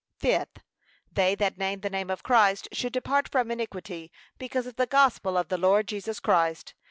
Fifth, 0.17 0.63
They 1.11 1.35
that 1.35 1.59
name 1.59 1.81
the 1.81 1.89
name 1.91 2.09
of 2.09 2.23
Christ 2.23 2.67
should 2.71 2.91
depart 2.91 3.29
from 3.29 3.51
iniquity, 3.51 4.11
because 4.39 4.65
of 4.65 4.75
the 4.75 4.87
gospel 4.87 5.37
of 5.37 5.49
the 5.49 5.59
Lord 5.59 5.87
Jesus 5.87 6.19
Christ. 6.19 6.73